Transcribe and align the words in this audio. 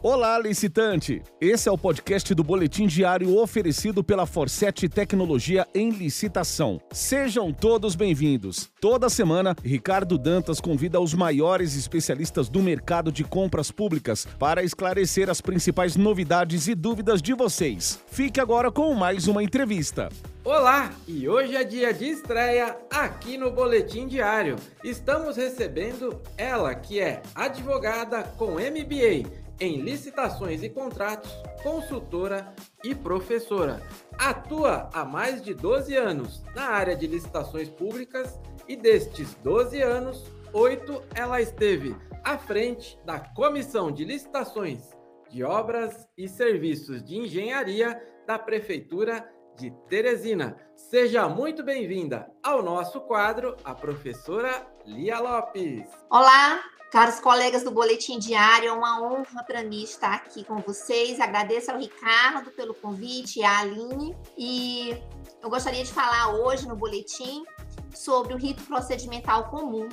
Olá, 0.00 0.38
licitante! 0.38 1.20
Esse 1.40 1.68
é 1.68 1.72
o 1.72 1.76
podcast 1.76 2.32
do 2.32 2.44
Boletim 2.44 2.86
Diário 2.86 3.36
oferecido 3.36 4.04
pela 4.04 4.26
Forset 4.26 4.88
Tecnologia 4.88 5.66
em 5.74 5.90
Licitação. 5.90 6.80
Sejam 6.92 7.52
todos 7.52 7.96
bem-vindos. 7.96 8.70
Toda 8.80 9.10
semana, 9.10 9.56
Ricardo 9.60 10.16
Dantas 10.16 10.60
convida 10.60 11.00
os 11.00 11.14
maiores 11.14 11.74
especialistas 11.74 12.48
do 12.48 12.62
mercado 12.62 13.10
de 13.10 13.24
compras 13.24 13.72
públicas 13.72 14.24
para 14.38 14.62
esclarecer 14.62 15.28
as 15.28 15.40
principais 15.40 15.96
novidades 15.96 16.68
e 16.68 16.76
dúvidas 16.76 17.20
de 17.20 17.34
vocês. 17.34 18.00
Fique 18.06 18.38
agora 18.38 18.70
com 18.70 18.94
mais 18.94 19.26
uma 19.26 19.42
entrevista. 19.42 20.10
Olá, 20.44 20.92
e 21.08 21.28
hoje 21.28 21.56
é 21.56 21.64
dia 21.64 21.92
de 21.92 22.04
estreia 22.04 22.76
aqui 22.88 23.36
no 23.36 23.50
Boletim 23.50 24.06
Diário. 24.06 24.54
Estamos 24.84 25.36
recebendo 25.36 26.22
ela, 26.36 26.72
que 26.72 27.00
é 27.00 27.20
advogada 27.34 28.22
com 28.22 28.52
MBA 28.52 29.47
em 29.60 29.80
licitações 29.80 30.62
e 30.62 30.68
contratos, 30.68 31.30
consultora 31.62 32.54
e 32.84 32.94
professora. 32.94 33.82
Atua 34.18 34.88
há 34.92 35.04
mais 35.04 35.42
de 35.42 35.54
12 35.54 35.94
anos 35.96 36.42
na 36.54 36.68
área 36.68 36.96
de 36.96 37.06
licitações 37.06 37.68
públicas 37.68 38.38
e 38.68 38.76
destes 38.76 39.34
12 39.42 39.80
anos, 39.80 40.24
oito 40.52 41.02
ela 41.14 41.40
esteve 41.40 41.96
à 42.24 42.36
frente 42.36 42.98
da 43.04 43.18
Comissão 43.18 43.90
de 43.90 44.04
Licitações 44.04 44.96
de 45.30 45.42
Obras 45.42 46.06
e 46.16 46.28
Serviços 46.28 47.02
de 47.02 47.16
Engenharia 47.16 48.00
da 48.26 48.38
Prefeitura 48.38 49.26
de 49.58 49.72
Teresina. 49.88 50.56
Seja 50.76 51.28
muito 51.28 51.64
bem-vinda 51.64 52.30
ao 52.42 52.62
nosso 52.62 53.00
quadro, 53.00 53.56
a 53.64 53.74
professora 53.74 54.64
Lia 54.86 55.18
Lopes. 55.18 55.84
Olá, 56.08 56.62
Caros 56.92 57.18
colegas 57.18 57.64
do 57.64 57.72
Boletim 57.72 58.20
Diário, 58.20 58.68
é 58.68 58.72
uma 58.72 59.02
honra 59.02 59.42
para 59.42 59.64
mim 59.64 59.82
estar 59.82 60.14
aqui 60.14 60.44
com 60.44 60.58
vocês. 60.58 61.18
Agradeço 61.18 61.72
ao 61.72 61.78
Ricardo 61.78 62.52
pelo 62.52 62.72
convite, 62.72 63.42
à 63.42 63.58
Aline. 63.58 64.16
E 64.38 64.96
eu 65.42 65.50
gostaria 65.50 65.82
de 65.82 65.92
falar 65.92 66.34
hoje 66.36 66.66
no 66.68 66.76
boletim 66.76 67.44
sobre 67.92 68.34
o 68.34 68.36
rito 68.36 68.62
procedimental 68.62 69.50
comum 69.50 69.88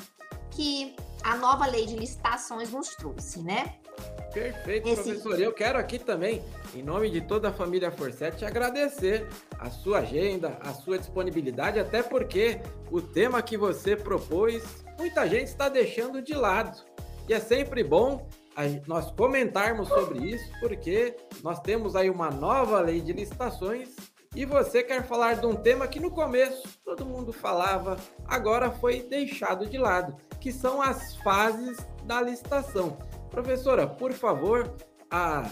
que 0.51 0.95
a 1.23 1.35
nova 1.35 1.65
lei 1.65 1.87
de 1.87 1.95
licitações 1.95 2.71
nos 2.71 2.89
trouxe, 2.89 3.41
né? 3.41 3.79
Perfeito, 4.31 4.87
Esse... 4.87 5.03
professor. 5.03 5.39
Eu 5.39 5.51
quero 5.51 5.79
aqui 5.79 5.97
também, 5.97 6.43
em 6.75 6.83
nome 6.83 7.09
de 7.09 7.21
toda 7.21 7.49
a 7.49 7.53
família 7.53 7.89
Forset, 7.89 8.43
agradecer 8.43 9.27
a 9.57 9.69
sua 9.69 9.99
agenda, 9.99 10.59
a 10.61 10.73
sua 10.73 10.97
disponibilidade, 10.97 11.79
até 11.79 12.03
porque 12.03 12.59
o 12.91 13.01
tema 13.01 13.41
que 13.41 13.57
você 13.57 13.95
propôs 13.95 14.83
muita 14.99 15.27
gente 15.27 15.47
está 15.47 15.69
deixando 15.69 16.21
de 16.21 16.33
lado. 16.33 16.77
E 17.27 17.33
é 17.33 17.39
sempre 17.39 17.83
bom 17.83 18.27
nós 18.87 19.09
comentarmos 19.11 19.87
sobre 19.87 20.19
isso, 20.19 20.51
porque 20.59 21.15
nós 21.41 21.59
temos 21.59 21.95
aí 21.95 22.09
uma 22.09 22.29
nova 22.29 22.79
lei 22.79 22.99
de 23.01 23.13
licitações 23.13 23.95
e 24.35 24.45
você 24.45 24.83
quer 24.83 25.07
falar 25.07 25.35
de 25.35 25.45
um 25.45 25.55
tema 25.55 25.87
que 25.87 25.99
no 25.99 26.11
começo 26.11 26.67
todo 26.83 27.05
mundo 27.05 27.31
falava, 27.31 27.95
agora 28.27 28.69
foi 28.69 29.01
deixado 29.01 29.65
de 29.65 29.77
lado, 29.77 30.15
que 30.41 30.51
são 30.51 30.81
as 30.81 31.15
fases 31.17 31.77
da 32.03 32.21
licitação. 32.21 32.97
Professora, 33.29 33.87
por 33.87 34.11
favor, 34.11 34.73
a, 35.09 35.49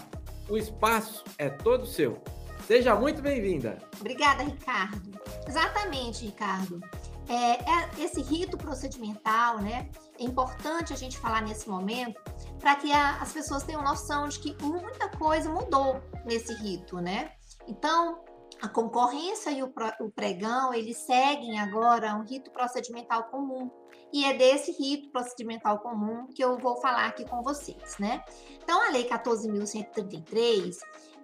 o 0.49 0.57
espaço 0.57 1.23
é 1.37 1.49
todo 1.49 1.85
seu. 1.85 2.21
Seja 2.67 2.95
muito 2.95 3.21
bem-vinda. 3.21 3.77
Obrigada, 3.99 4.43
Ricardo. 4.43 5.19
Exatamente, 5.47 6.25
Ricardo. 6.25 6.79
É, 7.27 7.33
é, 7.33 7.89
esse 8.03 8.21
rito 8.21 8.57
procedimental, 8.57 9.59
né? 9.59 9.89
É 10.19 10.23
importante 10.23 10.93
a 10.93 10.95
gente 10.95 11.17
falar 11.17 11.41
nesse 11.41 11.69
momento 11.69 12.21
para 12.59 12.75
que 12.75 12.91
a, 12.91 13.21
as 13.21 13.33
pessoas 13.33 13.63
tenham 13.63 13.81
noção 13.81 14.27
de 14.27 14.39
que 14.39 14.63
muita 14.63 15.09
coisa 15.09 15.49
mudou 15.49 16.01
nesse 16.25 16.53
rito, 16.53 16.97
né? 16.97 17.31
Então, 17.67 18.23
a 18.61 18.67
concorrência 18.67 19.51
e 19.51 19.61
o, 19.61 19.73
o 19.99 20.09
pregão, 20.09 20.73
eles 20.73 20.97
seguem 20.97 21.59
agora 21.59 22.15
um 22.15 22.23
rito 22.23 22.51
procedimental 22.51 23.25
comum. 23.25 23.69
E 24.13 24.25
é 24.25 24.33
desse 24.35 24.71
rito 24.71 25.09
procedimental 25.09 25.79
comum 25.79 26.27
que 26.27 26.43
eu 26.43 26.55
vou 26.59 26.77
falar 26.77 27.07
aqui 27.07 27.27
com 27.27 27.41
vocês, 27.41 27.97
né? 27.97 28.23
Então, 28.63 28.79
a 28.79 28.91
Lei 28.91 29.09
14.133, 29.09 30.77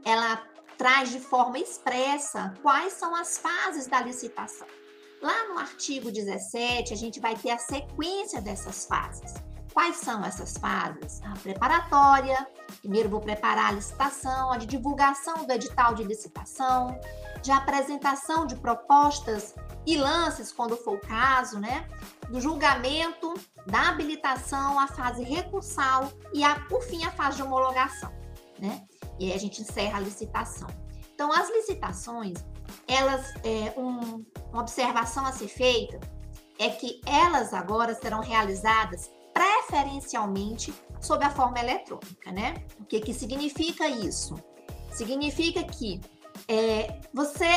ela 0.03 0.43
traz 0.75 1.11
de 1.11 1.19
forma 1.19 1.59
expressa 1.59 2.51
quais 2.63 2.93
são 2.93 3.15
as 3.15 3.37
fases 3.37 3.85
da 3.85 4.01
licitação. 4.01 4.67
Lá 5.21 5.49
no 5.49 5.59
artigo 5.59 6.11
17, 6.11 6.91
a 6.91 6.97
gente 6.97 7.19
vai 7.19 7.35
ter 7.35 7.51
a 7.51 7.59
sequência 7.59 8.41
dessas 8.41 8.85
fases. 8.85 9.35
Quais 9.71 9.97
são 9.97 10.25
essas 10.25 10.57
fases? 10.57 11.21
A 11.23 11.33
preparatória, 11.37 12.47
primeiro 12.79 13.07
vou 13.07 13.21
preparar 13.21 13.67
a 13.67 13.71
licitação, 13.73 14.51
a 14.51 14.57
de 14.57 14.65
divulgação 14.65 15.45
do 15.45 15.51
edital 15.51 15.93
de 15.93 16.03
licitação, 16.03 16.99
de 17.43 17.51
apresentação 17.51 18.47
de 18.47 18.55
propostas 18.55 19.53
e 19.85 19.97
lances, 19.97 20.51
quando 20.51 20.75
for 20.77 20.95
o 20.95 20.99
caso, 20.99 21.59
né? 21.59 21.87
Do 22.29 22.39
julgamento, 22.39 23.33
da 23.65 23.89
habilitação, 23.89 24.79
a 24.79 24.87
fase 24.87 25.23
recursal 25.23 26.11
e, 26.33 26.43
a, 26.43 26.59
por 26.67 26.81
fim, 26.83 27.03
a 27.05 27.11
fase 27.11 27.37
de 27.37 27.43
homologação, 27.43 28.11
né? 28.59 28.85
E 29.19 29.25
aí 29.29 29.33
a 29.33 29.39
gente 29.39 29.61
encerra 29.61 29.97
a 29.97 30.01
licitação. 30.01 30.67
Então, 31.13 31.31
as 31.33 31.49
licitações, 31.49 32.45
elas, 32.87 33.33
é, 33.43 33.73
um, 33.77 34.23
uma 34.51 34.61
observação 34.61 35.25
a 35.25 35.31
ser 35.31 35.47
feita 35.47 35.99
é 36.57 36.69
que 36.69 37.01
elas 37.05 37.53
agora 37.53 37.93
serão 37.95 38.21
realizadas 38.21 39.09
preferencialmente 39.33 40.73
sob 40.99 41.23
a 41.23 41.29
forma 41.29 41.59
eletrônica, 41.59 42.31
né? 42.31 42.63
O 42.79 42.85
que, 42.85 42.99
que 42.99 43.13
significa 43.13 43.87
isso? 43.87 44.35
Significa 44.91 45.63
que 45.63 46.01
é, 46.47 46.99
você 47.13 47.47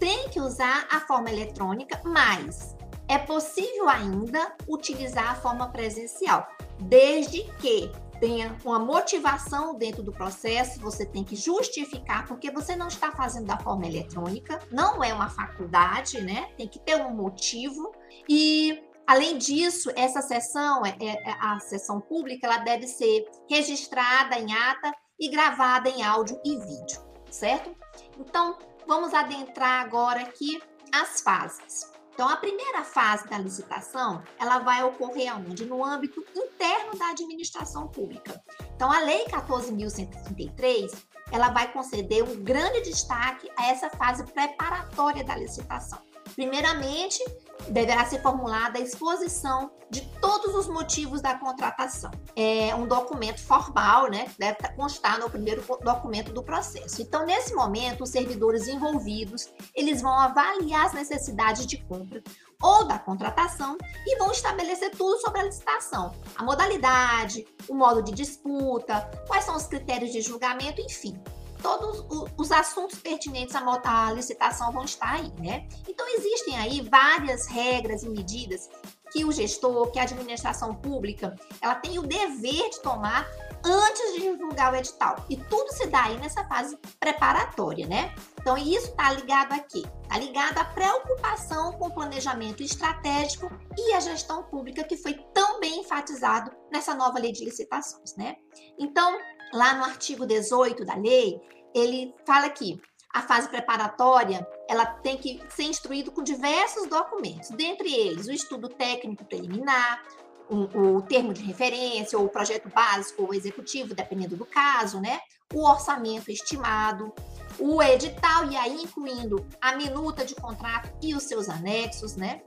tem 0.00 0.28
que 0.30 0.40
usar 0.40 0.88
a 0.90 0.98
forma 1.00 1.30
eletrônica, 1.30 2.00
mas 2.04 2.74
é 3.06 3.18
possível 3.18 3.88
ainda 3.88 4.56
utilizar 4.66 5.30
a 5.30 5.34
forma 5.34 5.68
presencial, 5.68 6.48
desde 6.80 7.42
que 7.58 7.92
tenha 8.18 8.56
uma 8.64 8.78
motivação 8.78 9.74
dentro 9.74 10.02
do 10.02 10.12
processo, 10.12 10.80
você 10.80 11.06
tem 11.06 11.24
que 11.24 11.34
justificar, 11.36 12.26
porque 12.26 12.50
você 12.50 12.76
não 12.76 12.88
está 12.88 13.12
fazendo 13.12 13.46
da 13.46 13.58
forma 13.58 13.86
eletrônica, 13.86 14.58
não 14.70 15.02
é 15.02 15.12
uma 15.12 15.30
faculdade, 15.30 16.20
né? 16.20 16.50
Tem 16.56 16.68
que 16.68 16.78
ter 16.78 16.96
um 16.96 17.14
motivo. 17.14 17.92
E 18.28 18.82
Além 19.10 19.38
disso, 19.38 19.90
essa 19.96 20.22
sessão, 20.22 20.86
é, 20.86 20.94
é, 21.00 21.32
a 21.40 21.58
sessão 21.58 22.00
pública, 22.00 22.46
ela 22.46 22.58
deve 22.58 22.86
ser 22.86 23.28
registrada 23.50 24.38
em 24.38 24.54
ata 24.54 24.94
e 25.18 25.28
gravada 25.28 25.88
em 25.88 26.00
áudio 26.00 26.40
e 26.44 26.56
vídeo, 26.56 27.02
certo? 27.28 27.74
Então, 28.16 28.56
vamos 28.90 29.14
adentrar 29.14 29.82
agora 29.82 30.20
aqui 30.22 30.60
as 30.90 31.20
fases. 31.20 31.88
Então, 32.12 32.28
a 32.28 32.36
primeira 32.36 32.82
fase 32.82 33.24
da 33.28 33.38
licitação, 33.38 34.20
ela 34.36 34.58
vai 34.58 34.82
ocorrer 34.82 35.32
onde? 35.36 35.64
No 35.64 35.84
âmbito 35.84 36.20
interno 36.34 36.98
da 36.98 37.10
administração 37.10 37.86
pública. 37.86 38.42
Então, 38.74 38.90
a 38.90 38.98
Lei 38.98 39.26
14.133, 39.26 40.92
ela 41.30 41.50
vai 41.50 41.72
conceder 41.72 42.24
um 42.24 42.42
grande 42.42 42.80
destaque 42.80 43.48
a 43.56 43.68
essa 43.68 43.88
fase 43.90 44.24
preparatória 44.24 45.22
da 45.22 45.36
licitação. 45.36 46.00
Primeiramente, 46.34 47.22
deverá 47.70 48.04
ser 48.04 48.20
formulada 48.20 48.78
a 48.78 48.82
exposição 48.82 49.70
de 49.88 50.02
todos 50.20 50.54
os 50.54 50.68
motivos 50.68 51.20
da 51.20 51.34
contratação. 51.34 52.10
É 52.36 52.74
um 52.74 52.86
documento 52.86 53.40
formal, 53.40 54.10
né? 54.10 54.26
Deve 54.38 54.56
constar 54.76 55.18
no 55.18 55.30
primeiro 55.30 55.64
documento 55.82 56.32
do 56.32 56.42
processo. 56.42 57.02
Então, 57.02 57.24
nesse 57.24 57.54
momento, 57.54 58.04
os 58.04 58.10
servidores 58.10 58.68
envolvidos, 58.68 59.48
eles 59.74 60.00
vão 60.00 60.12
avaliar 60.12 60.86
as 60.86 60.92
necessidades 60.92 61.66
de 61.66 61.78
compra 61.78 62.22
ou 62.62 62.84
da 62.86 62.98
contratação 62.98 63.76
e 64.06 64.18
vão 64.18 64.30
estabelecer 64.30 64.90
tudo 64.90 65.18
sobre 65.18 65.40
a 65.40 65.44
licitação, 65.44 66.12
a 66.36 66.44
modalidade, 66.44 67.46
o 67.68 67.74
modo 67.74 68.02
de 68.02 68.12
disputa, 68.12 69.10
quais 69.26 69.44
são 69.44 69.56
os 69.56 69.66
critérios 69.66 70.12
de 70.12 70.20
julgamento, 70.20 70.80
enfim 70.82 71.20
todos 71.62 72.04
os 72.36 72.52
assuntos 72.52 72.98
pertinentes 72.98 73.54
à 73.54 74.12
licitação 74.12 74.72
vão 74.72 74.84
estar 74.84 75.14
aí, 75.14 75.32
né? 75.38 75.66
Então, 75.88 76.06
existem 76.08 76.58
aí 76.58 76.80
várias 76.80 77.46
regras 77.46 78.02
e 78.02 78.08
medidas 78.08 78.68
que 79.12 79.24
o 79.24 79.32
gestor, 79.32 79.90
que 79.90 79.98
a 79.98 80.02
administração 80.02 80.74
pública, 80.74 81.34
ela 81.60 81.74
tem 81.74 81.98
o 81.98 82.02
dever 82.02 82.70
de 82.70 82.80
tomar 82.80 83.28
antes 83.64 84.14
de 84.14 84.20
divulgar 84.20 84.72
o 84.72 84.76
edital. 84.76 85.16
E 85.28 85.36
tudo 85.36 85.70
se 85.72 85.86
dá 85.86 86.04
aí 86.04 86.18
nessa 86.18 86.44
fase 86.46 86.78
preparatória, 86.98 87.86
né? 87.86 88.14
Então, 88.40 88.56
isso 88.56 88.88
está 88.88 89.12
ligado 89.12 89.52
aqui? 89.52 89.84
Está 90.02 90.18
ligado 90.18 90.58
à 90.58 90.64
preocupação 90.64 91.72
com 91.72 91.88
o 91.88 91.94
planejamento 91.94 92.62
estratégico 92.62 93.50
e 93.76 93.92
a 93.92 94.00
gestão 94.00 94.44
pública, 94.44 94.84
que 94.84 94.96
foi 94.96 95.14
tão 95.34 95.60
bem 95.60 95.80
enfatizado 95.80 96.50
nessa 96.72 96.94
nova 96.94 97.18
lei 97.18 97.32
de 97.32 97.44
licitações, 97.44 98.16
né? 98.16 98.36
Então, 98.78 99.18
lá 99.52 99.74
no 99.74 99.84
artigo 99.84 100.26
18 100.26 100.84
da 100.84 100.94
lei, 100.94 101.40
ele 101.74 102.14
fala 102.26 102.48
que 102.50 102.80
a 103.12 103.22
fase 103.22 103.48
preparatória 103.48 104.46
ela 104.68 104.86
tem 104.86 105.16
que 105.16 105.42
ser 105.48 105.64
instruída 105.64 106.10
com 106.10 106.22
diversos 106.22 106.86
documentos, 106.88 107.50
dentre 107.50 107.92
eles 107.92 108.26
o 108.26 108.32
estudo 108.32 108.68
técnico 108.68 109.24
preliminar, 109.24 110.02
um, 110.48 110.96
o 110.96 111.02
termo 111.02 111.32
de 111.32 111.42
referência, 111.42 112.18
ou 112.18 112.26
o 112.26 112.28
projeto 112.28 112.68
básico 112.68 113.24
ou 113.24 113.34
executivo, 113.34 113.94
dependendo 113.94 114.36
do 114.36 114.44
caso, 114.44 115.00
né? 115.00 115.20
O 115.52 115.68
orçamento 115.68 116.30
estimado, 116.30 117.12
o 117.58 117.82
edital, 117.82 118.50
e 118.50 118.56
aí 118.56 118.82
incluindo 118.82 119.46
a 119.60 119.76
minuta 119.76 120.24
de 120.24 120.34
contrato 120.34 120.90
e 121.02 121.14
os 121.14 121.24
seus 121.24 121.48
anexos, 121.48 122.16
né? 122.16 122.42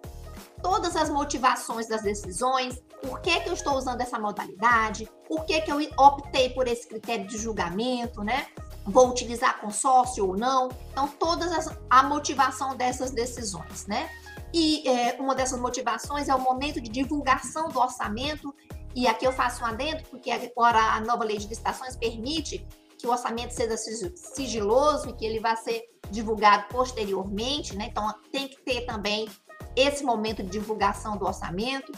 Todas 0.64 0.96
as 0.96 1.10
motivações 1.10 1.90
das 1.90 2.02
decisões, 2.04 2.82
por 3.02 3.20
que, 3.20 3.38
que 3.42 3.50
eu 3.50 3.54
estou 3.54 3.76
usando 3.76 4.00
essa 4.00 4.18
modalidade, 4.18 5.10
por 5.28 5.44
que, 5.44 5.60
que 5.60 5.70
eu 5.70 5.78
optei 5.98 6.52
por 6.52 6.70
esse 6.70 6.88
critério 6.88 7.28
de 7.28 7.38
julgamento, 7.38 8.24
né? 8.24 8.48
Vou 8.86 9.10
utilizar 9.10 9.60
consórcio 9.60 10.26
ou 10.26 10.38
não. 10.38 10.70
Então, 10.92 11.06
todas 11.20 11.52
as, 11.52 11.78
a 11.90 12.04
motivação 12.04 12.78
dessas 12.78 13.12
decisões, 13.12 13.86
né? 13.88 14.10
E 14.54 14.88
é, 14.88 15.18
uma 15.20 15.36
dessas 15.36 15.60
motivações 15.60 16.30
é 16.30 16.36
o 16.36 16.40
momento 16.40 16.80
de 16.80 16.90
divulgação 16.90 17.68
do 17.68 17.80
orçamento. 17.80 18.56
E 18.96 19.06
aqui 19.06 19.26
eu 19.26 19.34
faço 19.34 19.64
um 19.64 19.66
adendo, 19.66 20.04
porque 20.10 20.32
agora 20.32 20.80
a 20.80 21.02
nova 21.02 21.26
lei 21.26 21.38
de 21.38 21.48
licitações 21.48 21.98
permite 21.98 22.66
que 22.98 23.06
o 23.06 23.12
orçamento 23.12 23.54
seja 23.54 23.76
sigiloso 24.16 25.10
e 25.10 25.14
que 25.14 25.26
ele 25.26 25.42
vá 25.42 25.58
ser 25.58 25.84
divulgado 26.10 26.68
posteriormente, 26.70 27.76
né? 27.76 27.88
Então 27.92 28.14
tem 28.32 28.48
que 28.48 28.62
ter 28.64 28.86
também 28.86 29.28
esse 29.76 30.04
momento 30.04 30.44
de 30.44 30.50
divulgação 30.50 31.18
do 31.18 31.26
orçamento 31.26 31.92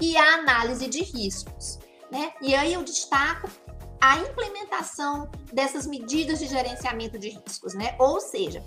e 0.00 0.16
a 0.16 0.34
análise 0.34 0.86
de 0.86 1.02
riscos, 1.02 1.78
né? 2.10 2.32
E 2.40 2.54
aí 2.54 2.74
eu 2.74 2.82
destaco 2.82 3.48
a 4.00 4.18
implementação 4.18 5.30
dessas 5.52 5.86
medidas 5.86 6.38
de 6.38 6.46
gerenciamento 6.46 7.18
de 7.18 7.30
riscos, 7.30 7.74
né? 7.74 7.96
Ou 7.98 8.20
seja, 8.20 8.62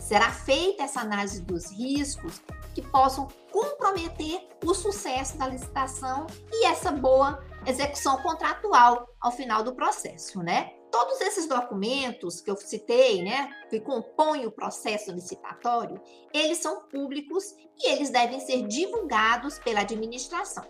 será 0.00 0.30
feita 0.30 0.84
essa 0.84 1.00
análise 1.00 1.42
dos 1.42 1.70
riscos 1.72 2.40
que 2.74 2.82
possam 2.82 3.28
comprometer 3.50 4.48
o 4.64 4.72
sucesso 4.72 5.36
da 5.36 5.46
licitação 5.46 6.26
e 6.52 6.66
essa 6.66 6.92
boa 6.92 7.42
execução 7.66 8.16
contratual 8.18 9.08
ao 9.20 9.32
final 9.32 9.62
do 9.62 9.74
processo, 9.74 10.42
né? 10.42 10.72
Todos 10.90 11.20
esses 11.20 11.46
documentos 11.46 12.40
que 12.40 12.50
eu 12.50 12.56
citei, 12.56 13.22
né, 13.22 13.50
que 13.68 13.78
compõem 13.80 14.46
o 14.46 14.50
processo 14.50 15.12
licitatório, 15.12 16.00
eles 16.32 16.58
são 16.58 16.82
públicos 16.82 17.54
e 17.78 17.90
eles 17.90 18.10
devem 18.10 18.40
ser 18.40 18.66
divulgados 18.66 19.58
pela 19.58 19.80
administração. 19.80 20.64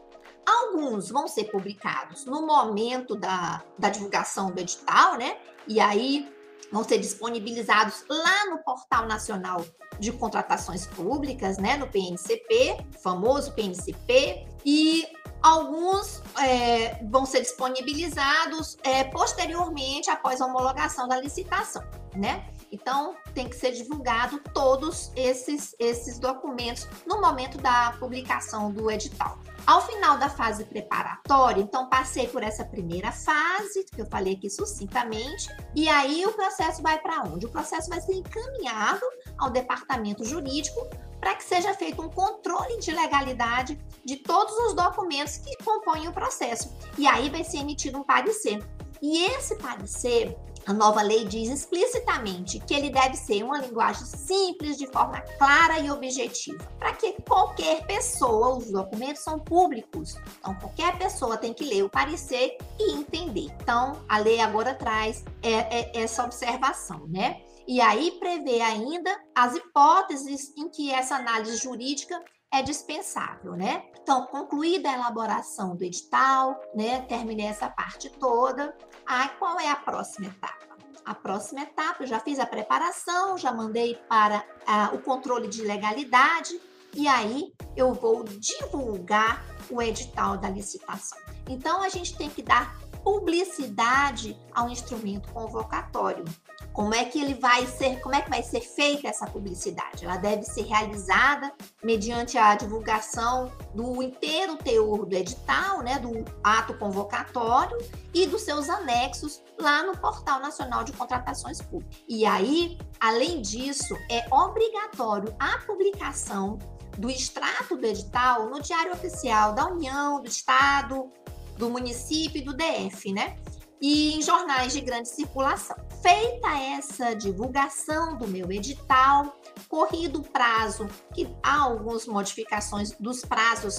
Alguns 0.47 1.11
vão 1.11 1.29
ser 1.29 1.45
publicados 1.45 2.25
no 2.25 2.47
momento 2.47 3.15
da, 3.15 3.63
da 3.79 3.91
divulgação 3.91 4.51
do 4.51 4.61
edital, 4.61 5.17
né? 5.17 5.39
E 5.67 5.79
aí 5.79 6.27
vão 6.73 6.85
ser 6.85 6.99
disponibilizados 6.99 8.05
lá 8.09 8.47
no 8.51 8.59
Portal 8.63 9.07
Nacional 9.07 9.65
de 9.99 10.13
Contratações 10.13 10.87
Públicas, 10.87 11.59
né, 11.59 11.77
no 11.77 11.89
PNCP, 11.89 12.79
famoso 13.03 13.53
PNCP, 13.53 14.47
e 14.65 15.07
alguns 15.43 16.23
é, 16.41 17.03
vão 17.05 17.25
ser 17.25 17.41
disponibilizados 17.41 18.77
é, 18.83 19.05
posteriormente 19.05 20.11
após 20.11 20.41
a 20.41 20.47
homologação 20.47 21.09
da 21.09 21.21
licitação, 21.21 21.83
né? 22.15 22.49
Então, 22.71 23.17
tem 23.35 23.49
que 23.49 23.57
ser 23.57 23.73
divulgado 23.73 24.41
todos 24.53 25.11
esses, 25.17 25.75
esses 25.79 26.19
documentos 26.19 26.87
no 27.07 27.21
momento 27.21 27.59
da 27.59 27.93
publicação 27.99 28.71
do 28.71 28.91
edital. 28.91 29.39
Ao 29.67 29.87
final 29.87 30.17
da 30.17 30.31
fase 30.31 30.65
preparatória, 30.65 31.61
então 31.61 31.89
passei 31.89 32.27
por 32.27 32.43
essa 32.43 32.65
primeira 32.65 33.13
fase, 33.13 33.85
que 33.85 34.01
eu 34.01 34.07
falei 34.07 34.35
aqui 34.35 34.49
sucintamente, 34.49 35.49
e 35.75 35.89
aí 35.89 36.25
o 36.25 36.33
processo 36.33 36.83
vai 36.83 36.99
para 36.99 37.23
onde? 37.25 37.45
O 37.45 37.51
processo 37.51 37.91
vai 37.91 38.01
ser 38.01 38.15
encaminhado 38.15 39.05
ao 39.37 39.51
departamento 39.51 40.25
jurídico 40.25 40.81
para 41.21 41.35
que 41.35 41.45
seja 41.45 41.75
feito 41.75 42.01
um 42.01 42.09
controle 42.09 42.79
de 42.79 42.93
legalidade 42.93 43.79
de 44.05 44.17
todos 44.17 44.55
os 44.57 44.75
documentos 44.75 45.37
que 45.37 45.57
compõem 45.63 46.09
o 46.09 46.13
processo. 46.13 46.73
E 46.97 47.07
aí 47.07 47.29
vai 47.29 47.45
ser 47.45 47.59
emitido 47.59 47.99
um 47.99 48.05
parecer. 48.05 48.65
E 49.03 49.27
esse 49.27 49.57
parecer 49.57 50.37
a 50.69 50.73
nova 50.75 51.01
lei 51.01 51.25
diz 51.25 51.49
explicitamente 51.49 52.61
que 52.61 52.75
ele 52.75 52.91
deve 52.91 53.17
ser 53.17 53.43
uma 53.43 53.59
linguagem 53.59 54.05
simples, 54.05 54.77
de 54.77 54.87
forma 54.87 55.19
clara 55.39 55.79
e 55.79 55.91
objetiva, 55.91 56.63
para 56.79 56.93
que 56.93 57.15
qualquer 57.23 57.87
pessoa, 57.87 58.59
os 58.59 58.71
documentos 58.71 59.23
são 59.23 59.39
públicos, 59.39 60.17
então 60.39 60.55
qualquer 60.57 60.99
pessoa 60.99 61.39
tem 61.39 61.55
que 61.55 61.65
ler 61.65 61.85
o 61.85 61.89
parecer 61.89 62.59
e 62.79 62.93
entender. 62.93 63.49
Então, 63.63 63.99
a 64.07 64.19
lei 64.19 64.41
agora 64.41 64.75
traz 64.75 65.25
é, 65.43 65.53
é, 65.53 66.03
essa 66.03 66.23
observação, 66.23 67.07
né? 67.09 67.41
E 67.67 67.81
aí 67.81 68.19
prevê 68.21 68.61
ainda 68.61 69.11
as 69.35 69.55
hipóteses 69.55 70.53
em 70.55 70.69
que 70.69 70.91
essa 70.93 71.17
análise 71.17 71.57
jurídica 71.57 72.23
é 72.53 72.63
dispensável, 72.63 73.53
né? 73.53 73.85
Então, 74.03 74.27
concluída 74.27 74.91
a 74.91 74.95
elaboração 74.95 75.77
do 75.77 75.85
edital, 75.85 76.59
né? 76.75 77.01
Terminei 77.03 77.47
essa 77.47 77.69
parte 77.69 78.09
toda. 78.09 78.75
Ah, 79.11 79.27
qual 79.39 79.59
é 79.59 79.71
a 79.71 79.77
próxima 79.77 80.27
etapa? 80.27 80.69
A 81.03 81.15
próxima 81.15 81.63
etapa, 81.63 82.03
eu 82.03 82.07
já 82.07 82.21
fiz 82.21 82.39
a 82.39 82.45
preparação, 82.45 83.39
já 83.39 83.51
mandei 83.51 83.95
para 84.07 84.45
ah, 84.67 84.91
o 84.93 84.99
controle 84.99 85.49
de 85.49 85.63
legalidade 85.63 86.61
e 86.95 87.09
aí 87.09 87.55
eu 87.75 87.95
vou 87.95 88.23
divulgar 88.23 89.43
o 89.71 89.81
edital 89.81 90.37
da 90.37 90.51
licitação. 90.51 91.19
Então, 91.49 91.83
a 91.83 91.89
gente 91.89 92.19
tem 92.19 92.29
que 92.29 92.43
dar 92.43 92.77
publicidade 93.09 94.39
ao 94.55 94.69
instrumento 94.69 95.33
convocatório. 95.33 96.27
Como 96.75 96.95
é 96.95 97.07
que 97.07 97.19
ele 97.19 97.33
vai 97.33 97.67
ser, 97.67 98.01
como 98.01 98.15
é 98.15 98.21
que 98.21 98.29
vai 98.29 98.43
ser 98.43 98.61
feita 98.61 99.09
essa 99.09 99.27
publicidade? 99.27 100.05
Ela 100.05 100.19
deve 100.19 100.43
ser 100.43 100.65
realizada 100.67 101.51
mediante 101.83 102.37
a 102.37 102.55
divulgação 102.55 103.51
do 103.75 104.03
inteiro 104.03 104.57
teor 104.57 105.07
do 105.07 105.17
edital, 105.17 105.83
né, 105.83 105.99
do 105.99 106.23
ato 106.45 106.75
convocatório 106.75 107.79
e 108.13 108.27
dos 108.27 108.43
seus 108.43 108.69
anexos 108.69 109.43
lá 109.59 109.83
no 109.83 109.97
Portal 109.97 110.39
Nacional 110.39 110.85
de 110.85 110.93
Contratações 110.93 111.63
Públicas. 111.63 112.05
E 112.07 112.27
aí, 112.27 112.77
além 113.01 113.41
disso, 113.41 113.97
é 114.11 114.27
obrigatório 114.31 115.35
a 115.39 115.57
publicação 115.67 116.59
do 116.99 117.09
extrato 117.09 117.75
do 117.75 117.87
edital 117.87 118.51
no 118.51 118.61
Diário 118.61 118.93
Oficial 118.93 119.55
da 119.55 119.67
União, 119.67 120.21
do 120.21 120.29
Estado, 120.29 121.11
do 121.59 121.69
município 121.69 122.41
e 122.41 122.45
do 122.45 122.55
DF, 122.55 123.13
né? 123.13 123.37
E 123.81 124.15
em 124.15 124.23
jornais 124.23 124.73
de 124.73 124.81
grande 124.81 125.09
circulação. 125.09 125.77
Feita 126.03 126.49
essa 126.59 127.15
divulgação 127.15 128.17
do 128.17 128.27
meu 128.27 128.51
edital, 128.51 129.37
corrido 129.69 130.21
o 130.21 130.23
prazo, 130.23 130.89
que 131.15 131.29
há 131.43 131.63
algumas 131.63 132.07
modificações 132.07 132.93
dos 132.93 133.21
prazos 133.21 133.77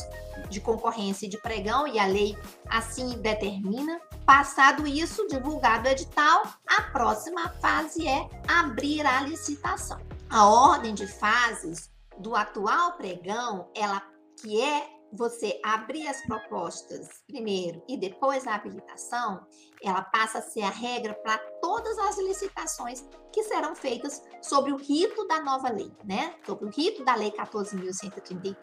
de 0.49 0.61
concorrência 0.61 1.25
e 1.25 1.29
de 1.29 1.37
pregão, 1.41 1.87
e 1.87 1.99
a 1.99 2.05
lei 2.05 2.37
assim 2.69 3.17
determina. 3.17 3.99
Passado 4.25 4.85
isso, 4.85 5.27
divulgado 5.27 5.87
o 5.87 5.91
edital, 5.91 6.43
a 6.67 6.81
próxima 6.83 7.49
fase 7.61 8.07
é 8.07 8.29
abrir 8.47 9.05
a 9.05 9.21
licitação. 9.21 9.99
A 10.29 10.47
ordem 10.47 10.93
de 10.93 11.07
fases 11.07 11.89
do 12.19 12.35
atual 12.35 12.93
pregão, 12.93 13.69
ela 13.75 14.01
que 14.41 14.61
é 14.61 14.98
você 15.11 15.59
abrir 15.63 16.07
as 16.07 16.21
propostas 16.25 17.07
primeiro 17.27 17.81
e 17.87 17.97
depois 17.97 18.45
a 18.47 18.55
habilitação, 18.55 19.45
ela 19.83 20.01
passa 20.01 20.39
a 20.39 20.41
ser 20.41 20.61
a 20.61 20.69
regra 20.69 21.13
para 21.13 21.37
todas 21.61 21.97
as 21.99 22.17
licitações 22.17 23.05
que 23.31 23.43
serão 23.43 23.75
feitas 23.75 24.21
sobre 24.41 24.71
o 24.71 24.77
rito 24.77 25.27
da 25.27 25.41
nova 25.41 25.69
lei, 25.69 25.91
né? 26.03 26.33
Sobre 26.45 26.65
o 26.65 26.69
rito 26.69 27.03
da 27.03 27.15
lei 27.15 27.31
14.133. 27.31 28.55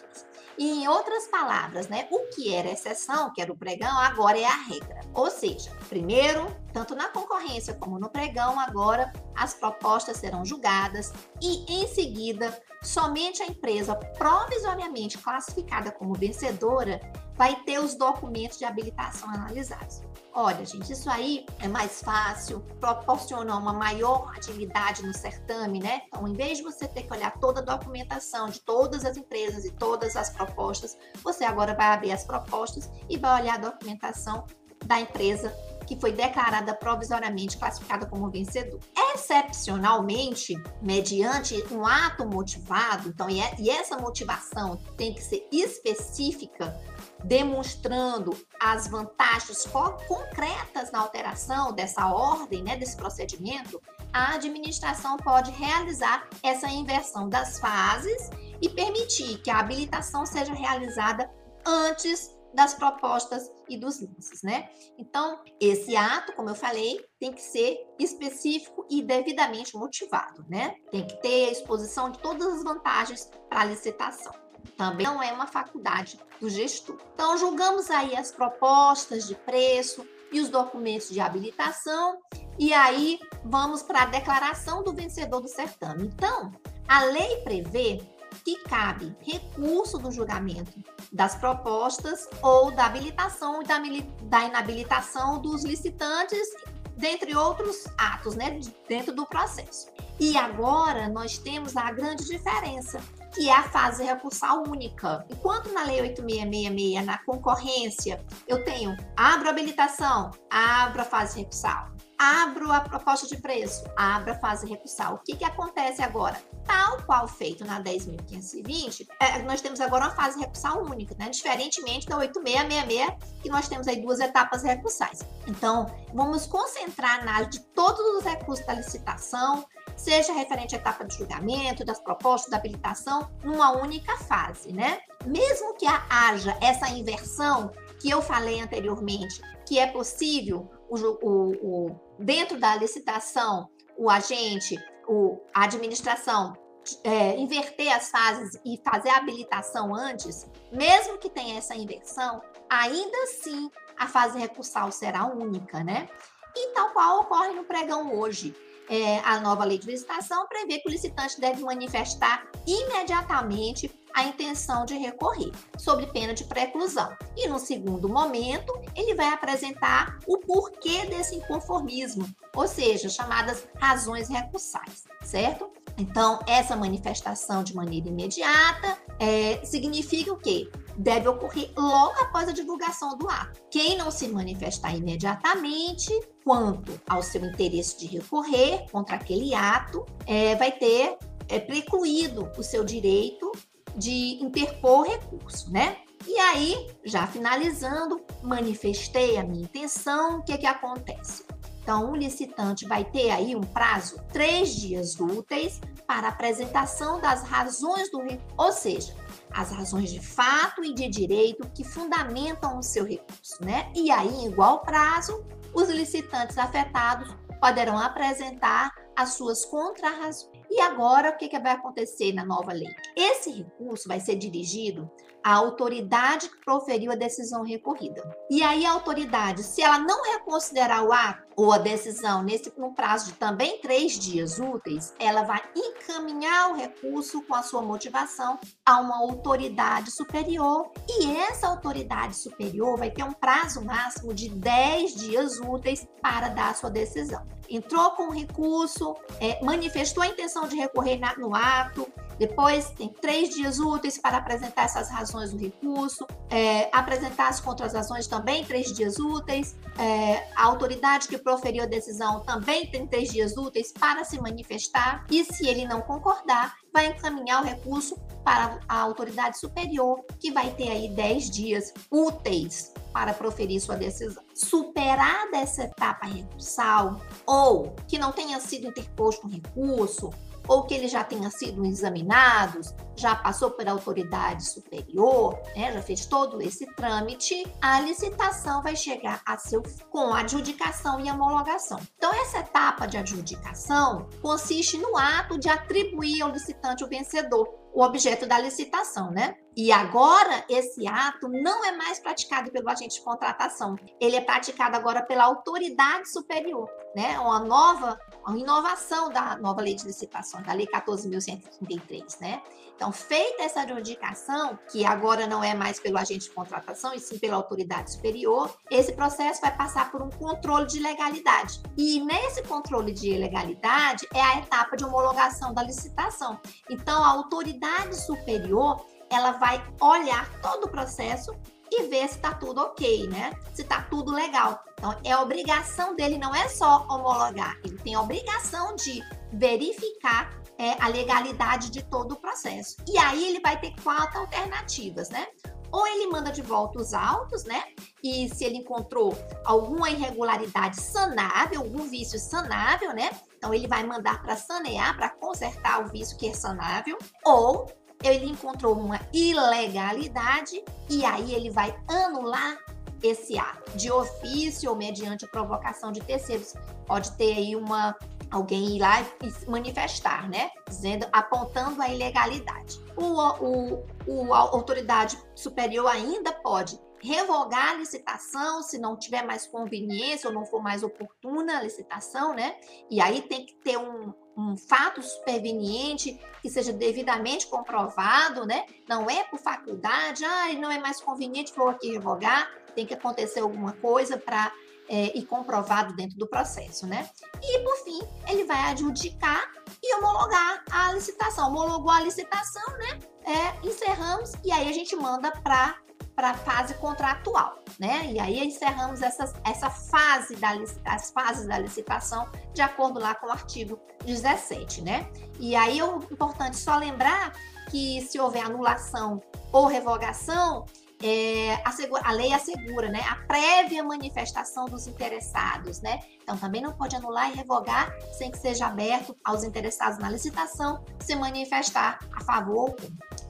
E 0.58 0.82
em 0.82 0.88
outras 0.88 1.28
palavras, 1.28 1.88
né, 1.88 2.08
o 2.10 2.28
que 2.30 2.54
era 2.54 2.70
exceção, 2.70 3.32
que 3.32 3.42
era 3.42 3.52
o 3.52 3.56
pregão, 3.56 3.98
agora 3.98 4.38
é 4.38 4.44
a 4.44 4.56
regra. 4.56 5.00
Ou 5.12 5.30
seja, 5.30 5.70
primeiro, 5.88 6.46
tanto 6.72 6.94
na 6.94 7.08
concorrência 7.08 7.74
como 7.74 7.98
no 7.98 8.08
pregão, 8.08 8.58
agora 8.58 9.12
as 9.34 9.54
propostas 9.54 10.16
serão 10.16 10.44
julgadas 10.44 11.12
e 11.42 11.64
em 11.70 11.86
seguida 11.88 12.58
somente 12.82 13.42
a 13.42 13.46
empresa 13.46 13.94
provisoriamente 13.94 15.18
classificada 15.18 15.92
como 15.92 16.14
vencedora 16.14 17.00
vai 17.34 17.56
ter 17.64 17.78
os 17.78 17.94
documentos 17.94 18.58
de 18.58 18.64
habilitação 18.64 19.28
analisados. 19.28 20.00
Olha, 20.38 20.66
gente, 20.66 20.92
isso 20.92 21.08
aí 21.08 21.46
é 21.60 21.66
mais 21.66 22.02
fácil, 22.02 22.60
proporciona 22.78 23.56
uma 23.56 23.72
maior 23.72 24.30
agilidade 24.36 25.02
no 25.02 25.16
certame, 25.16 25.80
né? 25.80 26.02
Então, 26.08 26.28
em 26.28 26.34
vez 26.34 26.58
de 26.58 26.64
você 26.64 26.86
ter 26.86 27.04
que 27.04 27.12
olhar 27.14 27.30
toda 27.38 27.60
a 27.60 27.62
documentação 27.62 28.50
de 28.50 28.60
todas 28.60 29.06
as 29.06 29.16
empresas 29.16 29.64
e 29.64 29.72
todas 29.72 30.14
as 30.14 30.28
propostas, 30.28 30.94
você 31.22 31.42
agora 31.42 31.72
vai 31.72 31.86
abrir 31.86 32.12
as 32.12 32.26
propostas 32.26 32.90
e 33.08 33.16
vai 33.16 33.40
olhar 33.40 33.54
a 33.54 33.70
documentação 33.70 34.44
da 34.84 35.00
empresa 35.00 35.56
que 35.86 35.98
foi 35.98 36.12
declarada 36.12 36.74
provisoriamente 36.74 37.56
classificada 37.56 38.04
como 38.04 38.30
vencedor. 38.30 38.78
Excepcionalmente, 39.14 40.54
mediante 40.82 41.64
um 41.72 41.86
ato 41.86 42.26
motivado, 42.26 43.08
então, 43.08 43.30
e 43.30 43.40
é, 43.40 43.54
essa 43.70 43.96
motivação 43.96 44.76
tem 44.98 45.14
que 45.14 45.22
ser 45.22 45.48
específica, 45.50 46.78
demonstrando 47.26 48.36
as 48.60 48.86
vantagens 48.88 49.66
concretas 50.06 50.92
na 50.92 51.00
alteração 51.00 51.72
dessa 51.72 52.06
ordem, 52.12 52.62
né, 52.62 52.76
desse 52.76 52.96
procedimento, 52.96 53.82
a 54.12 54.34
administração 54.34 55.16
pode 55.16 55.50
realizar 55.50 56.28
essa 56.42 56.68
inversão 56.68 57.28
das 57.28 57.58
fases 57.58 58.30
e 58.62 58.68
permitir 58.68 59.38
que 59.42 59.50
a 59.50 59.58
habilitação 59.58 60.24
seja 60.24 60.54
realizada 60.54 61.30
antes 61.66 62.34
das 62.54 62.72
propostas 62.72 63.50
e 63.68 63.76
dos 63.76 64.00
links, 64.00 64.42
né? 64.42 64.70
Então, 64.96 65.42
esse 65.60 65.94
ato, 65.94 66.32
como 66.32 66.48
eu 66.48 66.54
falei, 66.54 67.04
tem 67.20 67.30
que 67.30 67.42
ser 67.42 67.76
específico 67.98 68.86
e 68.88 69.02
devidamente 69.02 69.76
motivado, 69.76 70.42
né? 70.48 70.74
Tem 70.90 71.06
que 71.06 71.20
ter 71.20 71.48
a 71.48 71.52
exposição 71.52 72.10
de 72.10 72.18
todas 72.18 72.46
as 72.46 72.64
vantagens 72.64 73.30
para 73.50 73.60
a 73.60 73.64
licitação. 73.64 74.32
Também 74.76 75.06
não 75.06 75.22
é 75.22 75.32
uma 75.32 75.46
faculdade 75.46 76.18
do 76.40 76.48
gestor. 76.48 76.98
Então, 77.14 77.36
julgamos 77.36 77.90
aí 77.90 78.16
as 78.16 78.32
propostas 78.32 79.26
de 79.26 79.34
preço 79.34 80.06
e 80.32 80.40
os 80.40 80.48
documentos 80.48 81.08
de 81.08 81.20
habilitação, 81.20 82.18
e 82.58 82.72
aí 82.72 83.20
vamos 83.44 83.82
para 83.82 84.02
a 84.02 84.06
declaração 84.06 84.82
do 84.82 84.92
vencedor 84.92 85.40
do 85.40 85.48
certame. 85.48 86.06
Então, 86.06 86.52
a 86.88 87.04
lei 87.04 87.42
prevê 87.42 88.02
que 88.44 88.56
cabe 88.64 89.16
recurso 89.20 89.98
do 89.98 90.10
julgamento 90.10 90.72
das 91.12 91.36
propostas 91.36 92.28
ou 92.42 92.70
da 92.70 92.86
habilitação 92.86 93.62
e 93.62 93.66
da, 93.66 93.78
da 94.22 94.44
inabilitação 94.44 95.40
dos 95.40 95.64
licitantes, 95.64 96.48
dentre 96.96 97.36
outros 97.36 97.86
atos, 97.96 98.34
né, 98.34 98.58
dentro 98.88 99.14
do 99.14 99.26
processo. 99.26 99.86
E 100.18 100.36
agora 100.36 101.08
nós 101.08 101.38
temos 101.38 101.76
a 101.76 101.90
grande 101.92 102.24
diferença, 102.24 103.00
que 103.36 103.50
é 103.50 103.52
a 103.54 103.64
fase 103.64 104.02
recursal 104.02 104.64
única. 104.66 105.26
Enquanto 105.30 105.70
na 105.70 105.84
Lei 105.84 106.00
8666, 106.00 107.04
na 107.04 107.18
concorrência, 107.18 108.24
eu 108.48 108.64
tenho 108.64 108.96
abro 109.14 109.48
a 109.48 109.50
habilitação, 109.50 110.30
abro 110.50 111.02
a 111.02 111.04
fase 111.04 111.40
recursal 111.40 111.94
abro 112.18 112.72
a 112.72 112.80
proposta 112.80 113.26
de 113.26 113.40
preço, 113.40 113.84
abro 113.96 114.32
a 114.32 114.38
fase 114.38 114.66
recursal. 114.66 115.14
O 115.14 115.18
que, 115.18 115.36
que 115.36 115.44
acontece 115.44 116.02
agora? 116.02 116.40
Tal 116.64 117.02
qual 117.02 117.28
feito 117.28 117.64
na 117.64 117.80
10.520, 117.82 119.06
é, 119.20 119.42
nós 119.42 119.60
temos 119.60 119.80
agora 119.80 120.06
uma 120.06 120.14
fase 120.14 120.38
recursal 120.38 120.82
única, 120.82 121.14
né? 121.18 121.28
diferentemente 121.28 122.06
da 122.06 122.18
8666, 122.18 123.42
que 123.42 123.48
nós 123.48 123.68
temos 123.68 123.86
aí 123.86 124.00
duas 124.00 124.18
etapas 124.18 124.62
recursais. 124.62 125.20
Então, 125.46 125.86
vamos 126.12 126.46
concentrar 126.46 127.24
na 127.24 127.42
de 127.42 127.60
todos 127.60 128.00
os 128.16 128.24
recursos 128.24 128.64
da 128.66 128.74
licitação, 128.74 129.64
seja 129.96 130.32
referente 130.32 130.74
à 130.74 130.78
etapa 130.78 131.04
de 131.04 131.16
julgamento, 131.16 131.84
das 131.84 131.98
propostas, 131.98 132.50
da 132.50 132.56
habilitação, 132.56 133.30
numa 133.42 133.72
única 133.72 134.16
fase, 134.18 134.72
né? 134.72 135.00
Mesmo 135.24 135.74
que 135.74 135.86
haja 135.86 136.56
essa 136.60 136.88
inversão 136.90 137.70
que 138.00 138.10
eu 138.10 138.20
falei 138.22 138.60
anteriormente, 138.60 139.40
que 139.66 139.78
é 139.78 139.86
possível 139.86 140.70
o, 140.88 140.96
o, 140.96 141.88
o 141.88 142.00
dentro 142.18 142.58
da 142.58 142.76
licitação, 142.76 143.68
o 143.96 144.10
agente, 144.10 144.78
o, 145.08 145.40
a 145.54 145.64
administração 145.64 146.54
é, 147.02 147.36
inverter 147.36 147.92
as 147.92 148.10
fases 148.10 148.60
e 148.64 148.80
fazer 148.84 149.10
a 149.10 149.16
habilitação 149.16 149.94
antes, 149.94 150.48
mesmo 150.70 151.18
que 151.18 151.28
tenha 151.28 151.58
essa 151.58 151.74
inversão, 151.74 152.40
ainda 152.68 153.16
assim 153.24 153.70
a 153.98 154.06
fase 154.06 154.38
recursal 154.38 154.92
será 154.92 155.24
única, 155.26 155.82
né? 155.82 156.08
E 156.54 156.72
tal 156.72 156.90
qual 156.90 157.20
ocorre 157.20 157.52
no 157.52 157.64
pregão 157.64 158.14
hoje. 158.18 158.54
É, 158.88 159.18
a 159.20 159.40
nova 159.40 159.64
lei 159.64 159.78
de 159.78 159.86
licitação 159.86 160.46
prevê 160.46 160.78
que 160.78 160.88
o 160.88 160.92
licitante 160.92 161.40
deve 161.40 161.62
manifestar 161.62 162.46
imediatamente 162.66 163.90
a 164.14 164.24
intenção 164.24 164.86
de 164.86 164.96
recorrer, 164.96 165.52
sob 165.76 166.06
pena 166.06 166.32
de 166.32 166.44
preclusão. 166.44 167.14
E 167.36 167.46
no 167.46 167.58
segundo 167.58 168.08
momento, 168.08 168.72
ele 168.94 169.14
vai 169.14 169.28
apresentar 169.28 170.18
o 170.26 170.38
porquê 170.38 171.04
desse 171.04 171.36
inconformismo, 171.36 172.26
ou 172.54 172.66
seja, 172.66 173.10
chamadas 173.10 173.68
razões 173.76 174.30
recursais, 174.30 175.04
certo? 175.22 175.70
Então, 175.98 176.38
essa 176.46 176.74
manifestação 176.74 177.62
de 177.62 177.74
maneira 177.74 178.08
imediata 178.08 178.98
é, 179.18 179.62
significa 179.64 180.32
o 180.32 180.38
quê? 180.38 180.70
Deve 180.98 181.28
ocorrer 181.28 181.70
logo 181.76 182.14
após 182.20 182.48
a 182.48 182.52
divulgação 182.52 183.16
do 183.18 183.28
ato. 183.28 183.60
Quem 183.70 183.96
não 183.96 184.10
se 184.10 184.28
manifestar 184.28 184.96
imediatamente 184.96 186.10
quanto 186.44 186.98
ao 187.08 187.22
seu 187.22 187.44
interesse 187.44 187.98
de 187.98 188.06
recorrer 188.06 188.86
contra 188.90 189.16
aquele 189.16 189.54
ato, 189.54 190.06
é, 190.26 190.54
vai 190.56 190.72
ter 190.72 191.18
é, 191.48 191.58
precluído 191.58 192.50
o 192.56 192.62
seu 192.62 192.84
direito 192.84 193.52
de 193.96 194.42
interpor 194.42 195.06
recurso, 195.06 195.70
né? 195.70 195.98
E 196.26 196.38
aí, 196.38 196.88
já 197.04 197.26
finalizando, 197.26 198.20
manifestei 198.42 199.36
a 199.36 199.44
minha 199.44 199.62
intenção, 199.62 200.38
o 200.38 200.42
que, 200.42 200.52
é 200.52 200.58
que 200.58 200.66
acontece? 200.66 201.44
Então, 201.82 202.10
o 202.10 202.16
licitante 202.16 202.84
vai 202.84 203.04
ter 203.04 203.30
aí 203.30 203.54
um 203.54 203.60
prazo, 203.60 204.20
três 204.32 204.74
dias 204.74 205.20
úteis, 205.20 205.80
para 206.04 206.28
apresentação 206.28 207.20
das 207.20 207.44
razões 207.44 208.10
do 208.10 208.18
recurso, 208.18 208.54
ou 208.56 208.72
seja, 208.72 209.14
as 209.56 209.72
razões 209.72 210.10
de 210.10 210.20
fato 210.20 210.84
e 210.84 210.92
de 210.92 211.08
direito 211.08 211.66
que 211.74 211.82
fundamentam 211.82 212.78
o 212.78 212.82
seu 212.82 213.06
recurso, 213.06 213.64
né? 213.64 213.90
E 213.94 214.10
aí, 214.10 214.28
em 214.28 214.48
igual 214.48 214.82
prazo, 214.82 215.42
os 215.72 215.88
licitantes 215.88 216.58
afetados 216.58 217.34
poderão 217.58 217.98
apresentar 217.98 218.94
as 219.16 219.30
suas 219.30 219.64
contrarrazões. 219.64 220.50
E 220.70 220.78
agora, 220.80 221.30
o 221.30 221.38
que, 221.38 221.48
que 221.48 221.58
vai 221.58 221.72
acontecer 221.72 222.34
na 222.34 222.44
nova 222.44 222.70
lei? 222.70 222.94
Esse 223.16 223.50
recurso 223.50 224.06
vai 224.06 224.20
ser 224.20 224.36
dirigido 224.36 225.10
à 225.46 225.54
autoridade 225.54 226.48
que 226.48 226.56
proferiu 226.64 227.12
a 227.12 227.14
decisão 227.14 227.62
recorrida. 227.62 228.20
E 228.50 228.64
aí, 228.64 228.84
a 228.84 228.90
autoridade, 228.90 229.62
se 229.62 229.80
ela 229.80 229.96
não 229.96 230.24
reconsiderar 230.32 231.04
o 231.04 231.12
ato 231.12 231.46
ou 231.54 231.72
a 231.72 231.78
decisão 231.78 232.42
nesse 232.42 232.68
prazo 232.96 233.26
de 233.26 233.34
também 233.34 233.80
três 233.80 234.18
dias 234.18 234.58
úteis, 234.58 235.14
ela 235.20 235.44
vai 235.44 235.62
encaminhar 235.76 236.72
o 236.72 236.74
recurso 236.74 237.40
com 237.42 237.54
a 237.54 237.62
sua 237.62 237.80
motivação 237.80 238.58
a 238.84 238.98
uma 238.98 239.18
autoridade 239.18 240.10
superior. 240.10 240.90
E 241.08 241.36
essa 241.36 241.68
autoridade 241.68 242.34
superior 242.34 242.98
vai 242.98 243.12
ter 243.12 243.22
um 243.22 243.32
prazo 243.32 243.84
máximo 243.84 244.34
de 244.34 244.48
10 244.48 245.14
dias 245.14 245.60
úteis 245.60 246.08
para 246.20 246.48
dar 246.48 246.70
a 246.70 246.74
sua 246.74 246.90
decisão 246.90 247.46
entrou 247.68 248.12
com 248.12 248.28
o 248.28 248.30
recurso, 248.30 249.16
é, 249.40 249.60
manifestou 249.64 250.22
a 250.22 250.28
intenção 250.28 250.68
de 250.68 250.76
recorrer 250.76 251.18
na, 251.18 251.36
no 251.36 251.52
ato, 251.52 252.06
depois 252.38 252.90
tem 252.90 253.08
três 253.08 253.54
dias 253.54 253.78
úteis 253.78 254.18
para 254.18 254.38
apresentar 254.38 254.84
essas 254.84 255.08
razões 255.10 255.52
do 255.52 255.58
recurso, 255.58 256.26
é, 256.50 256.88
apresentar 256.92 257.48
as 257.48 257.60
contrarrazões 257.60 258.26
também 258.26 258.64
três 258.64 258.92
dias 258.92 259.18
úteis, 259.18 259.76
é, 259.98 260.48
a 260.54 260.64
autoridade 260.64 261.28
que 261.28 261.38
proferiu 261.38 261.82
a 261.82 261.86
decisão 261.86 262.40
também 262.40 262.90
tem 262.90 263.06
três 263.06 263.30
dias 263.30 263.56
úteis 263.56 263.92
para 263.92 264.24
se 264.24 264.40
manifestar, 264.40 265.24
e 265.30 265.44
se 265.44 265.66
ele 265.66 265.86
não 265.86 266.00
concordar, 266.02 266.74
vai 266.92 267.08
encaminhar 267.08 267.62
o 267.62 267.66
recurso 267.66 268.16
para 268.44 268.78
a 268.88 269.00
autoridade 269.00 269.58
superior, 269.58 270.24
que 270.38 270.50
vai 270.50 270.70
ter 270.70 270.88
aí 270.88 271.08
dez 271.08 271.50
dias 271.50 271.92
úteis 272.10 272.92
para 273.12 273.34
proferir 273.34 273.80
sua 273.80 273.96
decisão. 273.96 274.42
Superada 274.54 275.56
essa 275.56 275.84
etapa 275.84 276.26
recursal, 276.26 277.20
ou 277.46 277.94
que 278.06 278.18
não 278.18 278.32
tenha 278.32 278.60
sido 278.60 278.86
interposto 278.86 279.46
um 279.46 279.50
recurso, 279.50 280.30
ou 280.68 280.84
que 280.84 280.94
ele 280.94 281.08
já 281.08 281.24
tenha 281.24 281.50
sido 281.50 281.84
examinado, 281.84 282.80
já 283.16 283.34
passou 283.34 283.70
por 283.70 283.88
autoridade 283.88 284.64
superior, 284.64 285.58
né, 285.74 285.92
já 285.92 286.02
fez 286.02 286.26
todo 286.26 286.60
esse 286.60 286.86
trâmite, 286.94 287.66
a 287.80 288.00
licitação 288.00 288.82
vai 288.82 288.94
chegar 288.94 289.40
a 289.46 289.56
seu 289.56 289.82
com 290.10 290.34
adjudicação 290.34 291.20
e 291.20 291.30
homologação. 291.30 291.98
Então 292.16 292.32
essa 292.34 292.58
etapa 292.58 293.06
de 293.06 293.16
adjudicação 293.16 294.28
consiste 294.42 294.98
no 294.98 295.16
ato 295.16 295.58
de 295.58 295.68
atribuir 295.68 296.42
ao 296.42 296.50
licitante 296.50 297.04
o 297.04 297.08
vencedor, 297.08 297.66
o 297.96 298.02
objeto 298.02 298.46
da 298.46 298.58
licitação, 298.58 299.30
né? 299.30 299.56
E 299.74 299.90
agora 299.90 300.62
esse 300.68 301.08
ato 301.08 301.48
não 301.48 301.82
é 301.82 301.92
mais 301.92 302.18
praticado 302.18 302.70
pelo 302.70 302.90
agente 302.90 303.14
de 303.14 303.24
contratação, 303.24 303.96
ele 304.20 304.36
é 304.36 304.40
praticado 304.42 304.94
agora 304.94 305.22
pela 305.22 305.44
autoridade 305.44 306.30
superior, 306.30 306.90
né? 307.14 307.38
Uma 307.38 307.58
nova 307.58 308.18
uma 308.46 308.58
inovação 308.58 309.30
da 309.30 309.56
nova 309.56 309.80
lei 309.80 309.94
de 309.94 310.04
licitação, 310.04 310.62
da 310.62 310.74
lei 310.74 310.86
14.133, 310.86 312.38
né? 312.38 312.62
Então, 312.96 313.12
feita 313.12 313.62
essa 313.62 313.82
adjudicação, 313.82 314.78
que 314.90 315.04
agora 315.04 315.46
não 315.46 315.62
é 315.62 315.74
mais 315.74 316.00
pelo 316.00 316.16
agente 316.16 316.48
de 316.48 316.50
contratação, 316.50 317.12
e 317.12 317.20
sim 317.20 317.38
pela 317.38 317.56
autoridade 317.56 318.12
superior, 318.12 318.74
esse 318.90 319.12
processo 319.12 319.60
vai 319.60 319.76
passar 319.76 320.10
por 320.10 320.22
um 320.22 320.30
controle 320.30 320.86
de 320.86 320.98
legalidade. 320.98 321.82
E 321.96 322.20
nesse 322.20 322.62
controle 322.62 323.12
de 323.12 323.36
legalidade 323.36 324.26
é 324.32 324.40
a 324.40 324.58
etapa 324.58 324.96
de 324.96 325.04
homologação 325.04 325.74
da 325.74 325.82
licitação. 325.82 326.58
Então, 326.88 327.22
a 327.22 327.28
autoridade 327.28 328.16
superior 328.16 329.04
ela 329.28 329.52
vai 329.52 329.84
olhar 330.00 330.48
todo 330.62 330.84
o 330.84 330.88
processo 330.88 331.54
e 331.90 332.04
ver 332.04 332.28
se 332.28 332.36
está 332.36 332.54
tudo 332.54 332.80
ok, 332.80 333.28
né? 333.28 333.52
Se 333.74 333.82
está 333.82 334.02
tudo 334.02 334.32
legal. 334.32 334.82
Então, 334.94 335.14
é 335.22 335.36
obrigação 335.36 336.16
dele, 336.16 336.38
não 336.38 336.54
é 336.54 336.68
só 336.68 337.06
homologar, 337.10 337.76
ele 337.84 337.98
tem 337.98 338.14
a 338.14 338.22
obrigação 338.22 338.96
de 338.96 339.22
verificar 339.52 340.50
é, 340.78 340.92
a 341.02 341.08
legalidade 341.08 341.90
de 341.90 342.02
todo 342.02 342.32
o 342.32 342.36
processo. 342.36 342.96
E 343.06 343.16
aí 343.18 343.48
ele 343.48 343.60
vai 343.60 343.78
ter 343.78 343.94
quatro 344.02 344.40
alternativas, 344.40 345.30
né? 345.30 345.46
Ou 345.90 346.06
ele 346.06 346.26
manda 346.26 346.50
de 346.50 346.62
volta 346.62 346.98
os 346.98 347.14
autos, 347.14 347.64
né? 347.64 347.84
E 348.22 348.48
se 348.48 348.64
ele 348.64 348.78
encontrou 348.78 349.36
alguma 349.64 350.10
irregularidade 350.10 351.00
sanável, 351.00 351.80
algum 351.80 352.08
vício 352.08 352.38
sanável, 352.38 353.14
né? 353.14 353.30
Então 353.56 353.72
ele 353.72 353.86
vai 353.86 354.04
mandar 354.04 354.42
para 354.42 354.56
sanear, 354.56 355.16
para 355.16 355.30
consertar 355.30 356.04
o 356.04 356.08
vício 356.08 356.36
que 356.36 356.48
é 356.48 356.52
sanável. 356.52 357.16
Ou 357.44 357.86
ele 358.22 358.46
encontrou 358.46 358.94
uma 358.94 359.20
ilegalidade 359.32 360.82
e 361.08 361.24
aí 361.24 361.54
ele 361.54 361.70
vai 361.70 361.96
anular 362.08 362.78
esse 363.22 363.58
ato 363.58 363.96
de 363.96 364.10
ofício 364.10 364.90
ou 364.90 364.96
mediante 364.96 365.46
provocação 365.46 366.12
de 366.12 366.20
terceiros. 366.20 366.74
Pode 367.06 367.32
ter 367.32 367.56
aí 367.56 367.76
uma 367.76 368.14
alguém 368.50 368.96
ir 368.96 369.00
lá 369.00 369.22
e 369.22 369.70
manifestar, 369.70 370.48
né? 370.48 370.70
Dizendo, 370.88 371.26
apontando 371.32 372.00
a 372.00 372.08
ilegalidade. 372.08 373.00
O, 373.16 373.24
o, 373.64 374.06
o, 374.26 374.54
a 374.54 374.58
autoridade 374.58 375.38
superior 375.54 376.06
ainda 376.08 376.52
pode 376.52 376.98
revogar 377.18 377.90
a 377.90 377.94
licitação 377.94 378.82
se 378.82 378.98
não 378.98 379.16
tiver 379.16 379.42
mais 379.42 379.66
conveniência 379.66 380.48
ou 380.48 380.54
não 380.54 380.64
for 380.64 380.82
mais 380.82 381.02
oportuna 381.02 381.78
a 381.78 381.82
licitação, 381.82 382.54
né? 382.54 382.76
E 383.10 383.20
aí 383.20 383.42
tem 383.42 383.64
que 383.64 383.74
ter 383.76 383.96
um, 383.96 384.32
um 384.56 384.76
fato 384.76 385.22
superveniente 385.22 386.38
que 386.62 386.70
seja 386.70 386.92
devidamente 386.92 387.66
comprovado, 387.66 388.66
né? 388.66 388.86
Não 389.08 389.28
é 389.28 389.44
por 389.44 389.58
faculdade, 389.58 390.44
ah, 390.44 390.72
não 390.74 390.90
é 390.90 390.98
mais 390.98 391.20
conveniente, 391.20 391.72
vou 391.74 391.88
aqui 391.88 392.12
revogar, 392.12 392.70
tem 392.94 393.06
que 393.06 393.14
acontecer 393.14 393.60
alguma 393.60 393.92
coisa 393.94 394.36
para 394.38 394.72
é, 395.08 395.36
e 395.36 395.44
comprovado 395.44 396.14
dentro 396.14 396.36
do 396.38 396.46
processo, 396.46 397.06
né? 397.06 397.28
E, 397.62 397.78
por 397.80 397.96
fim, 397.98 398.20
ele 398.48 398.64
vai 398.64 398.78
adjudicar 398.90 399.70
e 400.02 400.14
homologar 400.16 400.82
a 400.90 401.12
licitação. 401.12 401.68
Homologou 401.68 402.10
a 402.10 402.20
licitação, 402.20 402.96
né? 402.98 403.18
É, 403.44 403.86
encerramos 403.86 404.52
e 404.64 404.72
aí 404.72 404.88
a 404.88 404.92
gente 404.92 405.14
manda 405.14 405.50
para 405.50 405.96
para 406.34 406.50
a 406.50 406.54
fase 406.54 406.92
contratual, 406.96 407.82
né? 407.98 408.30
E 408.30 408.38
aí 408.38 408.62
encerramos 408.62 409.22
essa, 409.22 409.50
essa 409.64 409.88
fase 409.88 410.54
da 410.56 410.68
as 411.06 411.30
fases 411.30 411.66
da 411.66 411.78
licitação 411.78 412.46
de 412.74 412.82
acordo 412.82 413.18
lá 413.18 413.34
com 413.34 413.46
o 413.46 413.50
artigo 413.50 413.98
17, 414.22 415.00
né? 415.00 415.30
E 415.58 415.74
aí 415.74 415.98
é 415.98 416.04
importante 416.04 416.76
só 416.76 416.98
lembrar 416.98 417.52
que 417.90 418.20
se 418.20 418.38
houver 418.38 418.66
anulação 418.66 419.42
ou 419.72 419.86
revogação, 419.86 420.84
é, 421.22 421.74
a, 422.22 422.32
lei 422.32 422.52
assegura 422.52 423.08
né, 423.08 423.20
a 423.28 423.36
prévia 423.46 424.02
manifestação 424.02 424.86
dos 424.86 425.06
interessados, 425.06 426.00
né? 426.00 426.20
Então 426.42 426.56
também 426.56 426.82
não 426.82 426.92
pode 426.92 427.16
anular 427.16 427.50
e 427.50 427.54
revogar 427.54 428.14
sem 428.32 428.50
que 428.50 428.58
seja 428.58 428.86
aberto 428.86 429.36
aos 429.42 429.64
interessados 429.64 430.18
na 430.18 430.30
licitação 430.30 431.04
se 431.20 431.34
manifestar 431.34 432.18
a 432.32 432.44
favor 432.44 432.76
ou 432.76 432.96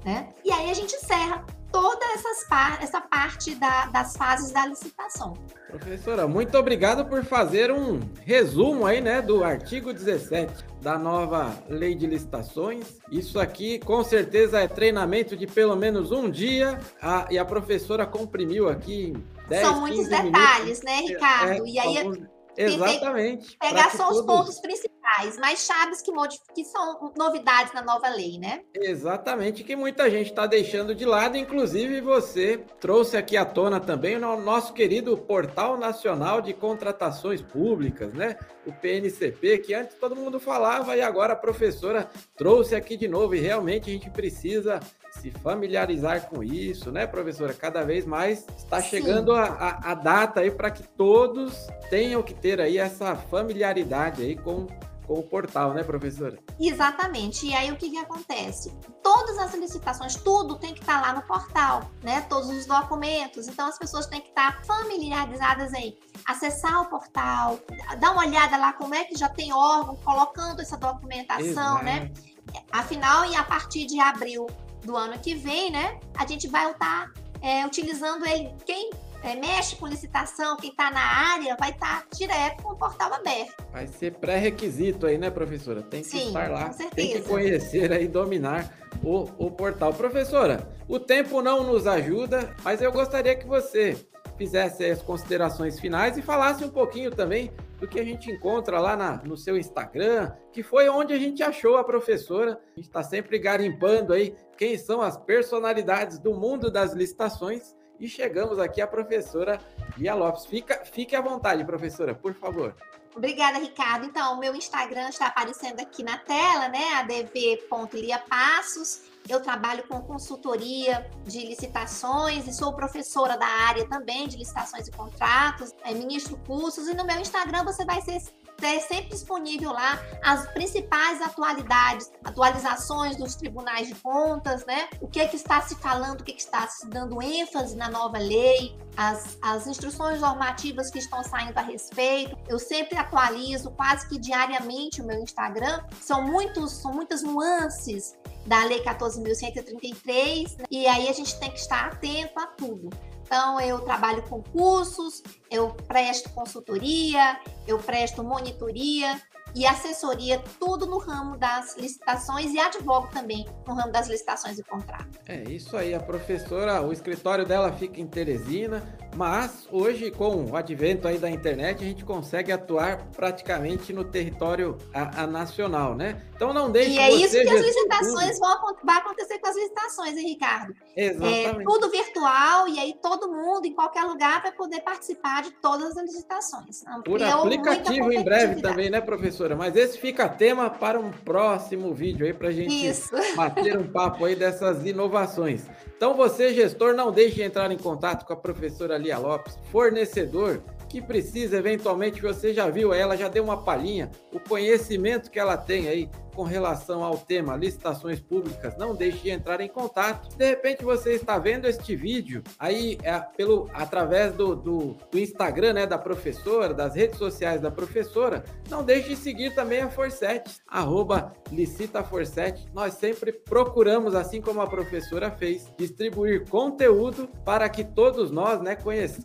né? 0.04 0.28
E 0.44 0.52
aí 0.52 0.70
a 0.70 0.74
gente 0.74 0.94
encerra 0.94 1.44
toda 1.76 2.06
essas 2.14 2.46
essa 2.80 3.00
parte 3.02 3.54
da, 3.56 3.86
das 3.86 4.16
fases 4.16 4.50
da 4.50 4.66
licitação. 4.66 5.34
Professora, 5.68 6.26
muito 6.26 6.56
obrigado 6.56 7.04
por 7.04 7.22
fazer 7.22 7.70
um 7.70 8.00
resumo 8.22 8.86
aí, 8.86 9.02
né, 9.02 9.20
do 9.20 9.44
artigo 9.44 9.92
17 9.92 10.64
da 10.80 10.96
nova 10.96 11.52
lei 11.68 11.94
de 11.94 12.06
licitações. 12.06 12.98
Isso 13.10 13.38
aqui 13.38 13.78
com 13.80 14.02
certeza 14.02 14.60
é 14.60 14.68
treinamento 14.68 15.36
de 15.36 15.46
pelo 15.46 15.76
menos 15.76 16.12
um 16.12 16.30
dia 16.30 16.78
a, 17.02 17.26
e 17.30 17.38
a 17.38 17.44
professora 17.44 18.06
comprimiu 18.06 18.70
aqui 18.70 19.12
10, 19.48 19.66
São 19.66 19.80
muitos 19.80 20.08
detalhes, 20.08 20.32
minutos. 20.32 20.82
né, 20.82 20.96
Ricardo? 21.00 21.66
É, 21.66 21.68
e 21.68 21.78
aí 21.78 21.98
alguns... 21.98 22.36
Exatamente. 22.56 23.58
Pegar 23.58 23.90
só 23.90 24.10
os 24.10 24.22
pontos 24.24 24.58
principais, 24.60 24.95
mais 25.38 25.66
chaves 25.66 26.02
que, 26.02 26.12
que 26.54 26.64
são 26.64 27.12
novidades 27.16 27.72
na 27.72 27.82
nova 27.82 28.08
lei, 28.08 28.38
né? 28.38 28.62
Exatamente, 28.74 29.64
que 29.64 29.74
muita 29.74 30.10
gente 30.10 30.30
está 30.30 30.46
deixando 30.46 30.94
de 30.94 31.04
lado, 31.04 31.36
inclusive 31.36 32.00
você 32.00 32.58
trouxe 32.80 33.16
aqui 33.16 33.36
à 33.36 33.44
tona 33.44 33.80
também 33.80 34.16
o 34.16 34.36
nosso 34.40 34.72
querido 34.72 35.16
Portal 35.16 35.78
Nacional 35.78 36.40
de 36.40 36.52
Contratações 36.52 37.40
Públicas, 37.40 38.12
né? 38.12 38.36
O 38.66 38.72
PNCP, 38.72 39.58
que 39.58 39.74
antes 39.74 39.96
todo 39.96 40.16
mundo 40.16 40.40
falava 40.40 40.96
e 40.96 41.00
agora 41.00 41.32
a 41.32 41.36
professora 41.36 42.08
trouxe 42.36 42.74
aqui 42.74 42.96
de 42.96 43.08
novo, 43.08 43.34
e 43.34 43.40
realmente 43.40 43.90
a 43.90 43.92
gente 43.92 44.10
precisa 44.10 44.80
se 45.20 45.30
familiarizar 45.30 46.28
com 46.28 46.42
isso, 46.42 46.90
né, 46.90 47.06
professora? 47.06 47.54
Cada 47.54 47.82
vez 47.82 48.04
mais 48.04 48.46
está 48.56 48.80
chegando 48.80 49.32
a, 49.32 49.44
a, 49.44 49.92
a, 49.92 49.94
data 49.94 50.40
aí 50.40 50.50
para 50.50 50.70
que 50.70 50.82
todos 50.82 51.66
tenham 51.88 52.22
que 52.22 52.34
ter 52.34 52.60
aí 52.60 52.78
essa 52.78 53.16
familiaridade 53.16 54.22
aí 54.22 54.36
com, 54.36 54.66
com 55.06 55.14
o 55.14 55.22
portal, 55.22 55.72
né, 55.72 55.82
professora? 55.82 56.38
Exatamente. 56.58 57.46
E 57.46 57.54
aí 57.54 57.70
o 57.70 57.76
que, 57.76 57.90
que 57.90 57.98
acontece? 57.98 58.72
Todas 59.02 59.38
as 59.38 59.54
licitações, 59.54 60.16
tudo 60.16 60.56
tem 60.56 60.74
que 60.74 60.80
estar 60.80 61.00
lá 61.00 61.12
no 61.12 61.22
portal, 61.22 61.90
né? 62.02 62.22
Todos 62.22 62.50
os 62.50 62.66
documentos. 62.66 63.48
Então 63.48 63.68
as 63.68 63.78
pessoas 63.78 64.06
têm 64.06 64.20
que 64.20 64.28
estar 64.28 64.64
familiarizadas 64.64 65.72
aí. 65.72 65.96
Acessar 66.26 66.82
o 66.82 66.86
portal, 66.86 67.58
dar 67.98 68.12
uma 68.12 68.26
olhada 68.26 68.56
lá 68.56 68.72
como 68.72 68.94
é 68.94 69.04
que 69.04 69.16
já 69.16 69.28
tem 69.28 69.52
órgão 69.52 69.96
colocando 69.96 70.60
essa 70.60 70.76
documentação, 70.76 71.82
né? 71.82 72.10
Exato. 72.12 72.36
né? 72.52 72.62
Afinal, 72.70 73.24
e 73.26 73.36
a 73.36 73.42
partir 73.42 73.86
de 73.86 74.00
abril 74.00 74.46
do 74.84 74.96
ano 74.96 75.18
que 75.18 75.34
vem, 75.34 75.70
né? 75.70 75.98
A 76.16 76.26
gente 76.26 76.48
vai 76.48 76.70
estar 76.70 77.12
é, 77.40 77.64
utilizando 77.66 78.26
ele. 78.26 78.52
Quem 78.64 78.90
é, 79.26 79.34
mexe 79.34 79.76
com 79.76 79.86
licitação, 79.86 80.56
quem 80.56 80.70
está 80.70 80.90
na 80.90 81.00
área, 81.00 81.56
vai 81.58 81.70
estar 81.70 82.02
tá 82.02 82.06
direto 82.16 82.62
com 82.62 82.72
o 82.72 82.76
portal 82.76 83.12
aberto. 83.12 83.64
Vai 83.72 83.86
ser 83.86 84.14
pré-requisito 84.14 85.06
aí, 85.06 85.18
né, 85.18 85.30
professora? 85.30 85.82
Tem 85.82 86.02
que 86.02 86.08
Sim, 86.08 86.28
estar 86.28 86.50
lá, 86.50 86.70
tem 86.94 87.12
que 87.12 87.22
conhecer 87.22 87.92
aí, 87.92 88.06
dominar 88.06 88.72
o, 89.02 89.28
o 89.36 89.50
portal. 89.50 89.92
Professora, 89.92 90.68
o 90.88 91.00
tempo 91.00 91.42
não 91.42 91.64
nos 91.64 91.86
ajuda, 91.86 92.54
mas 92.62 92.80
eu 92.80 92.92
gostaria 92.92 93.34
que 93.34 93.46
você 93.46 93.96
fizesse 94.36 94.84
as 94.84 95.02
considerações 95.02 95.80
finais 95.80 96.16
e 96.16 96.22
falasse 96.22 96.64
um 96.64 96.70
pouquinho 96.70 97.10
também 97.10 97.50
do 97.80 97.88
que 97.88 97.98
a 97.98 98.04
gente 98.04 98.30
encontra 98.30 98.78
lá 98.78 98.96
na, 98.96 99.16
no 99.24 99.36
seu 99.36 99.56
Instagram, 99.56 100.32
que 100.52 100.62
foi 100.62 100.88
onde 100.88 101.12
a 101.12 101.18
gente 101.18 101.42
achou 101.42 101.76
a 101.76 101.84
professora. 101.84 102.52
A 102.52 102.76
gente 102.76 102.88
está 102.88 103.02
sempre 103.02 103.38
garimpando 103.38 104.12
aí 104.12 104.34
quem 104.56 104.78
são 104.78 105.02
as 105.02 105.16
personalidades 105.16 106.18
do 106.18 106.34
mundo 106.34 106.70
das 106.70 106.92
licitações 106.92 107.75
e 107.98 108.08
chegamos 108.08 108.58
aqui 108.58 108.80
à 108.80 108.86
professora 108.86 109.60
Lia 109.96 110.14
Lopes. 110.14 110.46
Fica, 110.46 110.84
fique 110.84 111.16
à 111.16 111.20
vontade, 111.20 111.64
professora, 111.64 112.14
por 112.14 112.34
favor. 112.34 112.74
Obrigada, 113.16 113.58
Ricardo. 113.58 114.04
Então, 114.04 114.34
o 114.34 114.38
meu 114.38 114.54
Instagram 114.54 115.08
está 115.08 115.28
aparecendo 115.28 115.80
aqui 115.80 116.02
na 116.02 116.18
tela, 116.18 116.68
né? 116.68 116.92
adv.liapassos. 116.98 119.04
Eu 119.26 119.40
trabalho 119.40 119.88
com 119.88 120.02
consultoria 120.02 121.10
de 121.24 121.46
licitações 121.46 122.46
e 122.46 122.52
sou 122.52 122.74
professora 122.74 123.38
da 123.38 123.46
área 123.46 123.88
também 123.88 124.28
de 124.28 124.36
licitações 124.36 124.86
e 124.86 124.92
contratos, 124.92 125.72
é, 125.82 125.94
ministro 125.94 126.36
cursos. 126.46 126.88
E 126.88 126.94
no 126.94 127.06
meu 127.06 127.18
Instagram 127.18 127.64
você 127.64 127.86
vai 127.86 128.02
ser 128.02 128.20
é 128.62 128.80
sempre 128.80 129.10
disponível 129.10 129.72
lá 129.72 130.00
as 130.22 130.46
principais 130.52 131.20
atualidades, 131.20 132.10
atualizações 132.24 133.16
dos 133.16 133.34
tribunais 133.34 133.88
de 133.88 133.94
contas, 133.96 134.64
né? 134.64 134.88
O 135.00 135.08
que 135.08 135.20
é 135.20 135.28
que 135.28 135.36
está 135.36 135.60
se 135.60 135.74
falando, 135.76 136.20
o 136.20 136.24
que, 136.24 136.32
é 136.32 136.34
que 136.34 136.40
está 136.40 136.66
se 136.68 136.88
dando 136.88 137.20
ênfase 137.22 137.76
na 137.76 137.88
nova 137.88 138.18
lei, 138.18 138.76
as, 138.96 139.36
as 139.42 139.66
instruções 139.66 140.20
normativas 140.20 140.90
que 140.90 140.98
estão 140.98 141.22
saindo 141.22 141.56
a 141.58 141.62
respeito. 141.62 142.36
Eu 142.48 142.58
sempre 142.58 142.96
atualizo 142.98 143.70
quase 143.72 144.08
que 144.08 144.18
diariamente 144.18 145.02
o 145.02 145.06
meu 145.06 145.18
Instagram. 145.20 145.82
São 146.00 146.22
muitos, 146.22 146.72
são 146.72 146.92
muitas 146.92 147.22
nuances 147.22 148.16
da 148.46 148.64
Lei 148.64 148.82
14.133, 148.82 150.58
né? 150.58 150.64
e 150.70 150.86
aí 150.86 151.08
a 151.08 151.12
gente 151.12 151.38
tem 151.38 151.50
que 151.50 151.58
estar 151.58 151.86
atento 151.86 152.38
a 152.38 152.46
tudo. 152.46 152.90
Então, 153.26 153.60
eu 153.60 153.80
trabalho 153.80 154.22
com 154.22 154.40
cursos, 154.40 155.20
eu 155.50 155.70
presto 155.88 156.30
consultoria, 156.30 157.40
eu 157.66 157.76
presto 157.76 158.22
monitoria 158.22 159.20
e 159.52 159.66
assessoria, 159.66 160.40
tudo 160.60 160.86
no 160.86 160.98
ramo 160.98 161.36
das 161.36 161.76
licitações 161.76 162.52
e 162.52 162.58
advogo 162.60 163.08
também 163.08 163.44
no 163.66 163.74
ramo 163.74 163.90
das 163.90 164.06
licitações 164.06 164.58
e 164.58 164.62
contratos. 164.62 165.18
É 165.26 165.42
isso 165.44 165.76
aí, 165.76 165.92
a 165.92 165.98
professora, 165.98 166.80
o 166.82 166.92
escritório 166.92 167.44
dela 167.44 167.72
fica 167.72 168.00
em 168.00 168.06
Teresina, 168.06 168.82
mas 169.16 169.66
hoje, 169.72 170.10
com 170.10 170.44
o 170.44 170.56
advento 170.56 171.08
aí 171.08 171.18
da 171.18 171.30
internet, 171.30 171.82
a 171.82 171.86
gente 171.86 172.04
consegue 172.04 172.52
atuar 172.52 173.06
praticamente 173.16 173.92
no 173.92 174.04
território 174.04 174.76
a, 174.92 175.22
a 175.22 175.26
nacional, 175.26 175.94
né? 175.94 176.22
Então 176.34 176.52
não 176.52 176.70
deixe 176.70 176.90
E 176.90 176.98
é 176.98 177.10
isso 177.10 177.32
que 177.32 177.48
as 177.48 177.60
licitações 177.62 178.38
vão 178.38 178.56
vai 178.84 178.98
acontecer 178.98 179.38
com 179.38 179.48
as 179.48 179.56
licitações, 179.56 180.16
hein, 180.16 180.28
Ricardo? 180.28 180.74
Exatamente. 180.94 181.60
É, 181.60 181.64
tudo 181.64 181.90
virtual 181.90 182.68
e 182.68 182.78
aí 182.78 182.94
todo 183.02 183.32
mundo, 183.32 183.66
em 183.66 183.74
qualquer 183.74 184.04
lugar, 184.04 184.42
vai 184.42 184.52
poder 184.52 184.80
participar 184.82 185.42
de 185.42 185.50
todas 185.62 185.96
as 185.96 186.04
licitações. 186.04 186.84
Por 187.04 187.22
aplicativo 187.22 188.12
em 188.12 188.22
breve 188.22 188.60
também, 188.60 188.90
né, 188.90 189.00
professora? 189.00 189.56
Mas 189.56 189.74
esse 189.76 189.98
fica 189.98 190.28
tema 190.28 190.68
para 190.68 191.00
um 191.00 191.10
próximo 191.10 191.94
vídeo 191.94 192.26
aí 192.26 192.34
para 192.34 192.48
a 192.48 192.52
gente 192.52 192.86
isso. 192.86 193.10
bater 193.34 193.78
um 193.78 193.90
papo 193.90 194.24
aí 194.24 194.36
dessas 194.36 194.84
inovações. 194.84 195.64
Então 195.96 196.14
você, 196.14 196.52
gestor, 196.52 196.94
não 196.94 197.10
deixe 197.10 197.36
de 197.36 197.42
entrar 197.42 197.70
em 197.72 197.78
contato 197.78 198.26
com 198.26 198.32
a 198.32 198.36
professora 198.36 198.98
Lia 198.98 199.16
Lopes, 199.16 199.58
fornecedor 199.72 200.62
que 200.88 201.00
precisa, 201.00 201.56
eventualmente, 201.56 202.20
você 202.20 202.54
já 202.54 202.68
viu 202.68 202.92
ela, 202.92 203.16
já 203.16 203.28
deu 203.28 203.42
uma 203.42 203.62
palhinha, 203.62 204.10
o 204.32 204.38
conhecimento 204.38 205.30
que 205.30 205.38
ela 205.38 205.56
tem 205.56 205.88
aí 205.88 206.08
com 206.36 206.44
relação 206.44 207.02
ao 207.02 207.16
tema 207.16 207.56
licitações 207.56 208.20
públicas, 208.20 208.76
não 208.76 208.94
deixe 208.94 209.18
de 209.18 209.30
entrar 209.30 209.60
em 209.62 209.68
contato. 209.68 210.36
De 210.36 210.46
repente 210.46 210.84
você 210.84 211.14
está 211.14 211.38
vendo 211.38 211.64
este 211.66 211.96
vídeo 211.96 212.42
aí 212.58 212.98
é, 213.02 213.18
pelo 213.18 213.70
através 213.72 214.34
do, 214.34 214.54
do, 214.54 214.96
do, 215.10 215.18
Instagram 215.18 215.72
né, 215.72 215.86
da 215.86 215.96
professora, 215.96 216.74
das 216.74 216.94
redes 216.94 217.18
sociais 217.18 217.60
da 217.60 217.70
professora, 217.70 218.44
não 218.68 218.84
deixe 218.84 219.08
de 219.08 219.16
seguir 219.16 219.54
também 219.54 219.80
a 219.80 219.88
Forset, 219.88 220.60
arroba 220.68 221.32
licitaforset. 221.50 222.66
Nós 222.74 222.94
sempre 222.94 223.32
procuramos, 223.32 224.14
assim 224.14 224.42
como 224.42 224.60
a 224.60 224.66
professora 224.66 225.30
fez, 225.30 225.66
distribuir 225.78 226.48
conteúdo 226.50 227.28
para 227.44 227.68
que 227.68 227.82
todos 227.82 228.30
nós 228.30 228.60
né, 228.60 228.76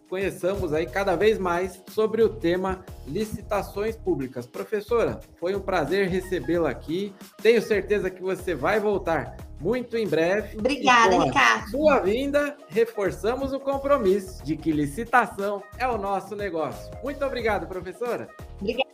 conheçamos 0.08 0.72
aí 0.72 0.86
cada 0.86 1.18
vez 1.18 1.38
mais 1.38 1.82
sobre 1.90 2.24
o 2.24 2.30
tema 2.30 2.86
licitações 3.06 3.98
públicas. 3.98 4.46
Professora, 4.46 5.20
foi 5.40 5.56
um 5.56 5.60
prazer 5.60 6.08
recebê-la 6.08 6.70
aqui. 6.70 7.01
Tenho 7.42 7.62
certeza 7.62 8.10
que 8.10 8.22
você 8.22 8.54
vai 8.54 8.80
voltar 8.80 9.36
muito 9.62 9.96
em 9.96 10.08
breve. 10.08 10.58
Obrigada, 10.58 11.24
Ricardo. 11.24 11.70
Sua 11.70 12.00
vinda, 12.00 12.58
reforçamos 12.68 13.54
o 13.54 13.60
compromisso 13.60 14.44
de 14.44 14.58
que 14.58 14.72
licitação 14.72 15.64
é 15.78 15.88
o 15.88 15.98
nosso 15.98 16.36
negócio. 16.36 16.92
Muito 17.04 17.24
obrigado, 17.24 17.68
professora. 17.68 18.28
Obrigada. 18.60 18.92